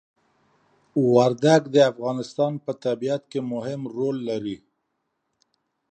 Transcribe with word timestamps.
وردګ 1.13 1.61
د 1.75 1.77
افغانستان 1.91 2.53
په 2.65 2.71
طبيعت 2.85 3.23
کي 3.31 3.39
مهم 3.53 3.81
ړول 3.95 4.17
لري 4.29 4.57